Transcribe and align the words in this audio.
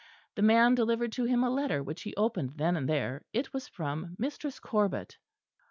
The 0.33 0.41
man 0.41 0.73
delivered 0.73 1.11
to 1.11 1.25
him 1.25 1.43
a 1.43 1.49
letter 1.51 1.83
which 1.83 2.01
he 2.01 2.15
opened 2.15 2.57
then 2.57 2.75
and 2.75 2.89
there. 2.89 3.21
It 3.33 3.53
was 3.53 3.67
from 3.67 4.15
Mistress 4.17 4.59
Corbet. 4.59 5.19